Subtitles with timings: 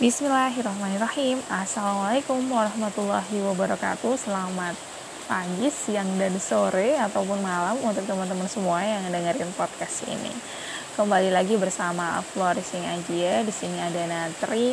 [0.00, 1.44] Bismillahirrahmanirrahim.
[1.52, 4.16] Assalamualaikum warahmatullahi wabarakatuh.
[4.16, 4.72] Selamat
[5.28, 10.32] pagi, siang, dan sore Ataupun malam untuk teman-teman semua yang dengerin podcast ini.
[10.96, 14.72] Kembali lagi bersama Flourishing Ajia Di sini ada Natri.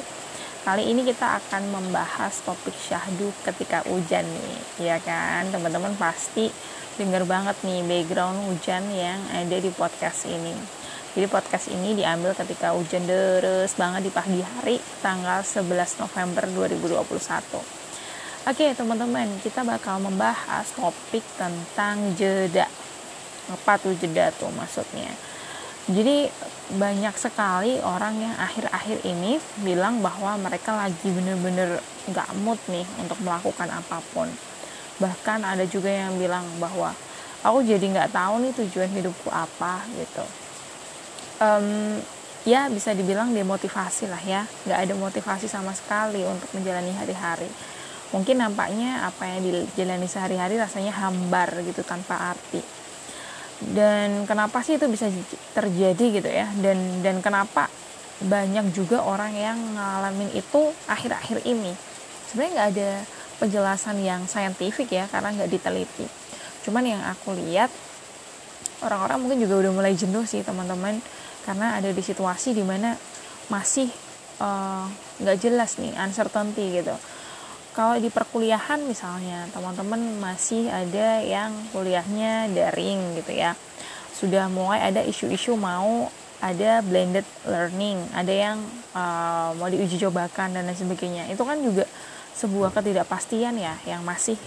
[0.63, 6.47] Kali ini kita akan membahas topik syahdu ketika hujan nih Ya kan, teman-teman pasti
[6.95, 10.86] denger banget nih background hujan yang ada di podcast ini
[11.17, 15.65] jadi podcast ini diambil ketika hujan deres banget di pagi hari tanggal 11
[15.97, 17.57] November 2021.
[18.45, 22.69] Oke teman-teman, kita bakal membahas topik tentang jeda.
[23.49, 25.09] Apa tuh jeda tuh maksudnya?
[25.89, 26.29] Jadi
[26.77, 31.81] banyak sekali orang yang akhir-akhir ini bilang bahwa mereka lagi bener-bener
[32.13, 34.29] gak mood nih untuk melakukan apa pun.
[35.01, 36.93] Bahkan ada juga yang bilang bahwa
[37.41, 40.46] aku jadi gak tahu nih tujuan hidupku apa gitu
[41.41, 41.97] um,
[42.47, 44.41] ya bisa dibilang demotivasi lah ya.
[44.63, 47.49] Nggak ada motivasi sama sekali untuk menjalani hari-hari.
[48.15, 52.63] Mungkin nampaknya apa yang dijalani sehari-hari rasanya hambar gitu tanpa arti.
[53.57, 55.11] Dan kenapa sih itu bisa
[55.51, 56.47] terjadi gitu ya?
[56.61, 57.67] Dan dan kenapa
[58.23, 61.75] banyak juga orang yang ngalamin itu akhir-akhir ini?
[62.31, 62.91] Sebenarnya nggak ada
[63.37, 66.05] penjelasan yang saintifik ya karena nggak diteliti.
[66.63, 67.69] Cuman yang aku lihat
[68.85, 70.99] orang-orang mungkin juga udah mulai jenuh sih teman-teman.
[71.47, 72.91] Karena ada di situasi di mana
[73.47, 73.87] masih
[74.43, 74.85] eh,
[75.23, 76.95] nggak uh, jelas nih uncertainty gitu.
[77.71, 83.55] Kalau di perkuliahan misalnya teman-teman masih ada yang kuliahnya daring gitu ya.
[84.11, 88.57] Sudah mulai ada isu-isu mau ada blended learning ada yang
[88.93, 91.23] uh, mau diuji cobakan dan lain sebagainya.
[91.29, 91.85] Itu kan juga
[92.37, 94.37] sebuah ketidakpastian ya yang masih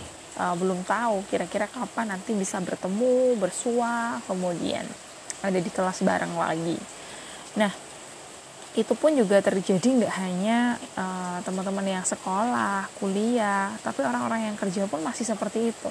[0.41, 4.89] uh, belum tahu kira-kira kapan nanti bisa bertemu bersua kemudian
[5.45, 6.81] ada di kelas bareng lagi.
[7.61, 7.73] Nah
[8.79, 14.87] itu pun juga terjadi nggak hanya uh, teman-teman yang sekolah kuliah tapi orang-orang yang kerja
[14.87, 15.91] pun masih seperti itu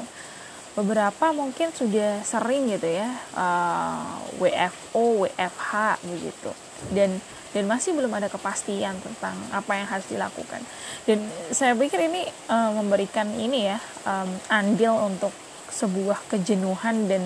[0.78, 5.72] beberapa mungkin sudah sering gitu ya uh, eh, WFO WFH
[6.06, 6.52] begitu.
[6.94, 7.20] Dan
[7.50, 10.62] dan masih belum ada kepastian tentang apa yang harus dilakukan.
[11.10, 15.34] Dan saya pikir ini uh, memberikan ini ya um, andil untuk
[15.74, 17.22] sebuah kejenuhan dan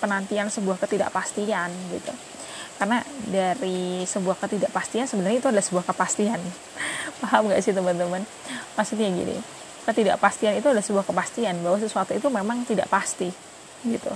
[0.00, 2.12] penantian sebuah ketidakpastian gitu.
[2.76, 6.40] Karena dari sebuah ketidakpastian sebenarnya itu adalah sebuah kepastian.
[7.20, 8.24] Paham gak sih teman-teman?
[8.76, 9.56] Maksudnya gini
[9.86, 13.30] ketidakpastian itu adalah sebuah kepastian bahwa sesuatu itu memang tidak pasti
[13.86, 14.12] gitu.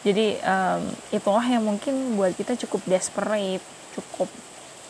[0.00, 0.82] Jadi um,
[1.12, 3.64] itulah yang mungkin buat kita cukup desperate
[3.96, 4.28] cukup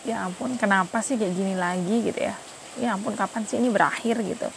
[0.06, 1.96] ya ampun kenapa sih kayak gini lagi?
[2.10, 2.34] gitu ya.
[2.78, 4.18] Ya ampun kapan sih ini berakhir?
[4.22, 4.48] gitu.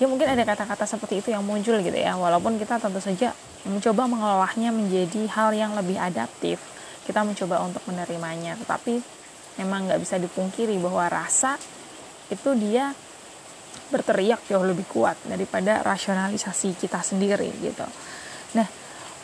[0.00, 2.16] Ya mungkin ada kata-kata seperti itu yang muncul gitu ya.
[2.16, 3.36] Walaupun kita tentu saja
[3.68, 6.56] mencoba mengelolanya menjadi hal yang lebih adaptif
[7.04, 8.56] kita mencoba untuk menerimanya.
[8.60, 9.02] Tetapi
[9.60, 11.60] memang nggak bisa dipungkiri bahwa rasa
[12.30, 12.94] itu dia
[13.90, 17.86] berteriak jauh lebih kuat daripada rasionalisasi kita sendiri gitu.
[18.54, 18.68] Nah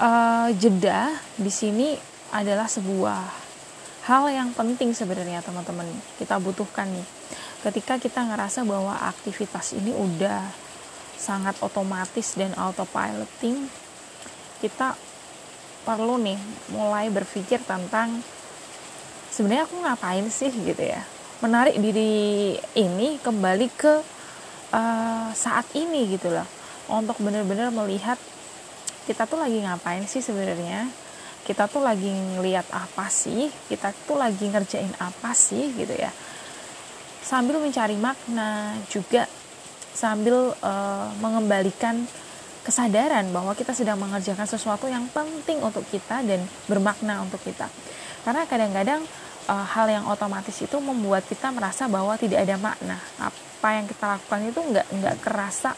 [0.02, 1.94] uh, jeda di sini
[2.34, 3.46] adalah sebuah
[4.10, 5.86] hal yang penting sebenarnya teman-teman.
[6.18, 7.06] Kita butuhkan nih.
[7.66, 10.46] Ketika kita ngerasa bahwa aktivitas ini udah
[11.16, 13.66] sangat otomatis dan autopiloting
[14.62, 14.94] kita
[15.82, 16.38] perlu nih
[16.70, 18.22] mulai berpikir tentang
[19.30, 21.02] sebenarnya aku ngapain sih gitu ya.
[21.42, 24.15] Menarik diri ini kembali ke
[24.76, 26.44] uh, saat ini gitu loh.
[26.92, 28.20] Untuk benar-benar melihat
[29.08, 30.86] kita tuh lagi ngapain sih sebenarnya?
[31.42, 33.48] Kita tuh lagi ngeliat apa sih?
[33.70, 36.12] Kita tuh lagi ngerjain apa sih gitu ya?
[37.24, 39.26] Sambil mencari makna juga
[39.96, 42.04] sambil uh, mengembalikan
[42.60, 47.70] kesadaran bahwa kita sedang mengerjakan sesuatu yang penting untuk kita dan bermakna untuk kita.
[48.26, 49.00] Karena kadang-kadang
[49.48, 52.98] uh, hal yang otomatis itu membuat kita merasa bahwa tidak ada makna.
[53.18, 55.74] Apa yang kita lakukan itu nggak nggak kerasa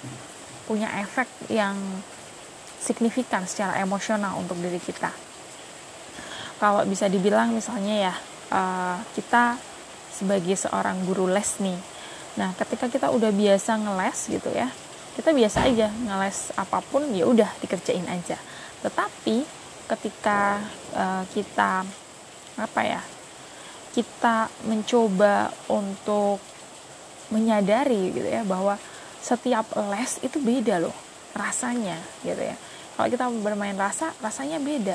[0.69, 1.77] punya efek yang
[2.79, 5.11] signifikan secara emosional untuk diri kita.
[6.59, 8.15] Kalau bisa dibilang misalnya ya
[8.53, 9.57] uh, kita
[10.13, 11.79] sebagai seorang guru les nih
[12.39, 14.71] Nah, ketika kita udah biasa ngeles gitu ya,
[15.19, 18.39] kita biasa aja ngeles apa pun ya udah dikerjain aja.
[18.87, 19.43] Tetapi
[19.91, 20.63] ketika
[20.95, 21.83] uh, kita
[22.55, 23.03] apa ya?
[23.99, 26.39] Kita mencoba untuk
[27.35, 28.79] menyadari gitu ya bahwa
[29.19, 30.95] setiap les itu beda loh
[31.35, 32.55] rasanya gitu ya.
[32.95, 34.95] Kalau kita bermain rasa, rasanya beda.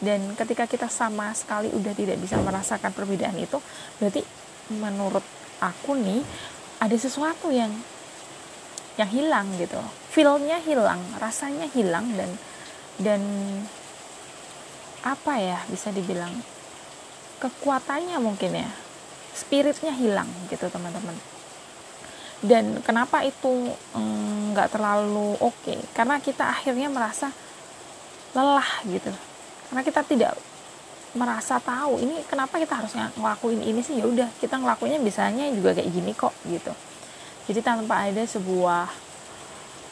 [0.00, 3.60] Dan ketika kita sama sekali udah tidak bisa merasakan perbedaan itu,
[4.00, 4.24] berarti
[4.72, 5.24] menurut
[5.60, 6.22] aku nih
[6.78, 7.72] ada sesuatu yang
[8.98, 9.78] yang hilang gitu
[10.10, 12.30] feelnya hilang rasanya hilang dan
[12.98, 13.22] dan
[15.06, 16.34] apa ya bisa dibilang
[17.38, 18.70] kekuatannya mungkin ya.
[19.34, 21.14] Spiritnya hilang gitu teman-teman.
[22.38, 25.54] Dan kenapa itu mm, nggak mm, terlalu oke?
[25.62, 25.78] Okay?
[25.90, 27.34] karena kita akhirnya merasa
[28.34, 29.10] lelah gitu.
[29.70, 30.32] Karena kita tidak
[31.16, 33.98] merasa tahu ini kenapa kita harus ngelakuin ini sih?
[33.98, 36.70] Ya udah kita ngelakuinnya biasanya juga kayak gini kok gitu.
[37.48, 38.86] Jadi tanpa ada sebuah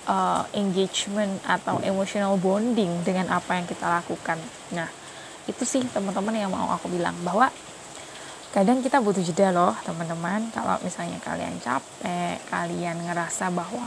[0.06, 4.38] uh, engagement atau emotional bonding dengan apa yang kita lakukan.
[4.76, 5.05] Nah
[5.46, 7.50] itu sih teman-teman yang mau aku bilang bahwa
[8.50, 10.50] kadang kita butuh jeda loh teman-teman.
[10.50, 13.86] Kalau misalnya kalian capek kalian ngerasa bahwa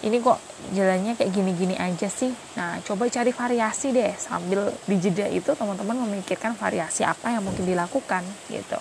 [0.00, 0.40] ini kok
[0.72, 2.32] jalannya kayak gini-gini aja sih.
[2.58, 4.16] Nah coba cari variasi deh.
[4.18, 8.80] Sambil di jeda itu teman-teman memikirkan variasi apa yang mungkin dilakukan gitu.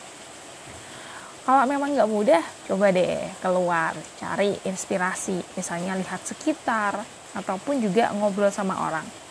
[1.45, 5.37] Kalau memang nggak mudah coba deh keluar cari inspirasi.
[5.59, 6.97] Misalnya lihat sekitar
[7.37, 9.28] ataupun juga ngobrol sama orang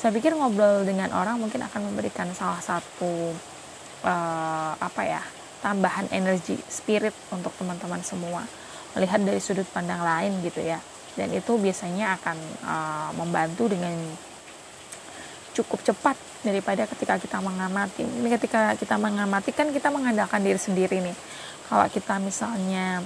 [0.00, 3.36] saya pikir ngobrol dengan orang mungkin akan memberikan salah satu
[4.00, 5.20] uh, apa ya
[5.60, 8.40] tambahan energi spirit untuk teman-teman semua
[8.96, 10.80] melihat dari sudut pandang lain gitu ya.
[11.12, 13.92] Dan itu biasanya akan uh, membantu dengan
[15.52, 18.00] cukup cepat daripada ketika kita mengamati.
[18.00, 21.16] Ini ketika kita mengamati kan kita mengandalkan diri sendiri nih.
[21.68, 23.04] Kalau kita misalnya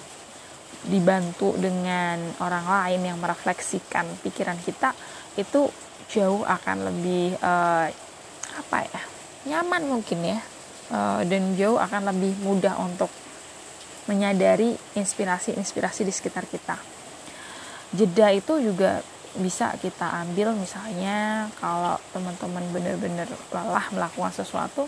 [0.86, 4.92] dibantu dengan orang lain yang merefleksikan pikiran kita
[5.34, 5.66] itu
[6.10, 7.88] jauh akan lebih uh,
[8.54, 9.02] apa ya
[9.44, 10.40] nyaman mungkin ya.
[10.92, 13.08] Uh, dan jauh akan lebih mudah untuk
[14.04, 16.76] menyadari inspirasi-inspirasi di sekitar kita.
[17.96, 19.00] Jeda itu juga
[19.34, 24.86] bisa kita ambil misalnya kalau teman-teman benar-benar lelah melakukan sesuatu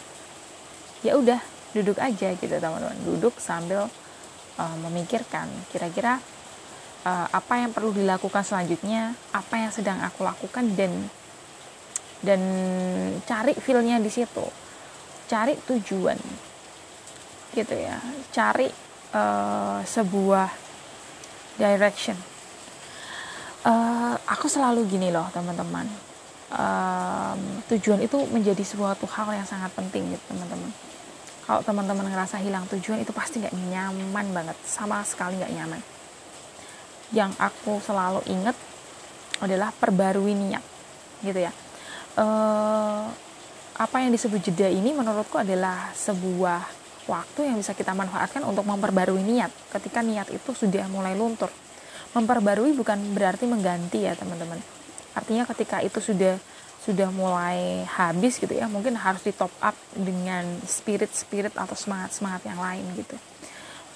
[1.02, 1.40] ya udah
[1.74, 2.94] duduk aja gitu teman-teman.
[3.02, 3.88] Duduk sambil
[4.60, 6.20] uh, memikirkan kira-kira
[7.06, 10.90] uh, apa yang perlu dilakukan selanjutnya apa yang sedang aku lakukan dan
[12.24, 12.40] dan
[13.22, 14.42] cari feelnya di situ.
[15.30, 16.18] Cari tujuan.
[17.54, 18.02] Gitu ya.
[18.34, 18.66] Cari
[19.14, 20.48] uh, sebuah
[21.60, 22.18] direction.
[23.66, 25.86] Uh, aku selalu gini loh teman-teman.
[26.46, 27.40] Um,
[27.74, 30.70] tujuan itu menjadi suatu hal yang sangat penting gitu teman-teman.
[31.46, 34.56] Kalau teman-teman ngerasa hilang tujuan itu pasti nggak nyaman banget.
[34.66, 35.95] Sama sekali nggak nyaman
[37.14, 38.56] yang aku selalu inget
[39.38, 40.64] adalah perbarui niat
[41.22, 41.52] gitu ya.
[42.16, 43.06] Uh,
[43.76, 46.64] apa yang disebut jeda ini menurutku adalah sebuah
[47.06, 49.52] waktu yang bisa kita manfaatkan untuk memperbarui niat.
[49.68, 51.52] Ketika niat itu sudah mulai luntur.
[52.16, 54.56] Memperbarui bukan berarti mengganti ya teman-teman.
[55.12, 56.40] Artinya ketika itu sudah
[56.86, 62.14] sudah mulai habis gitu ya mungkin harus di top up dengan spirit spirit atau semangat
[62.14, 63.18] semangat yang lain gitu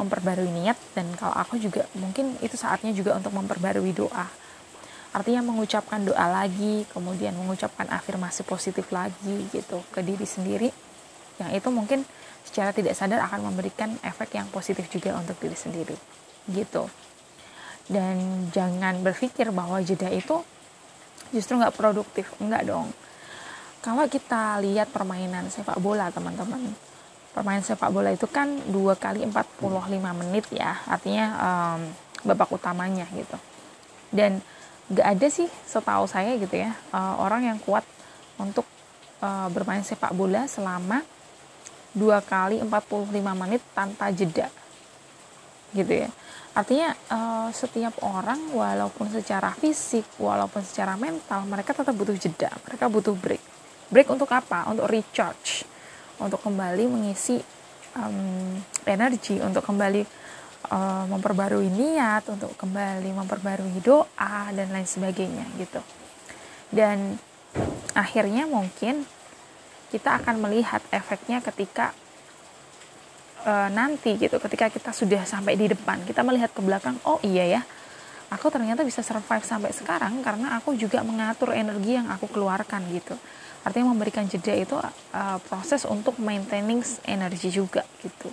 [0.01, 4.27] memperbarui niat dan kalau aku juga mungkin itu saatnya juga untuk memperbarui doa.
[5.11, 10.71] Artinya mengucapkan doa lagi kemudian mengucapkan afirmasi positif lagi gitu ke diri sendiri
[11.41, 12.05] yang itu mungkin
[12.45, 15.97] secara tidak sadar akan memberikan efek yang positif juga untuk diri sendiri
[16.49, 16.89] gitu.
[17.91, 20.41] Dan jangan berpikir bahwa jeda itu
[21.35, 22.95] justru nggak produktif enggak dong.
[23.81, 26.90] Kalau kita lihat permainan sepak bola teman-teman
[27.31, 29.63] permainan sepak bola itu kan dua kali 45
[30.27, 30.79] menit ya.
[30.87, 31.81] Artinya um,
[32.27, 33.39] babak utamanya gitu.
[34.11, 34.43] Dan
[34.91, 37.87] nggak ada sih setahu saya gitu ya uh, orang yang kuat
[38.43, 38.67] untuk
[39.23, 41.07] uh, bermain sepak bola selama
[41.95, 44.51] dua kali 45 menit tanpa jeda.
[45.71, 46.11] Gitu ya.
[46.51, 52.51] Artinya uh, setiap orang walaupun secara fisik walaupun secara mental mereka tetap butuh jeda.
[52.67, 53.43] Mereka butuh break.
[53.91, 54.67] Break untuk apa?
[54.67, 55.70] Untuk recharge
[56.21, 57.41] untuk kembali mengisi
[57.97, 60.03] um, energi untuk kembali
[60.71, 65.81] uh, memperbarui niat untuk kembali memperbarui doa dan lain sebagainya gitu.
[66.71, 67.19] Dan
[67.99, 69.03] akhirnya mungkin
[69.91, 71.91] kita akan melihat efeknya ketika
[73.43, 76.07] e, nanti gitu ketika kita sudah sampai di depan.
[76.07, 77.63] Kita melihat ke belakang oh iya ya
[78.31, 83.19] aku ternyata bisa survive sampai sekarang karena aku juga mengatur energi yang aku keluarkan gitu.
[83.67, 88.31] Artinya memberikan jeda itu uh, proses untuk maintaining energi juga gitu.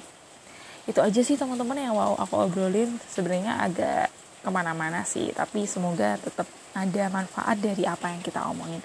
[0.88, 2.96] Itu aja sih teman-teman yang mau aku obrolin.
[3.12, 8.80] Sebenarnya agak ke mana-mana sih tapi semoga tetap ada manfaat dari apa yang kita omongin.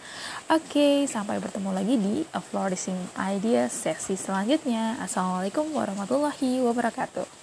[0.51, 4.99] Oke okay, sampai bertemu lagi di A Flourishing Idea sesi selanjutnya.
[4.99, 7.42] Assalamualaikum warahmatullahi wabarakatuh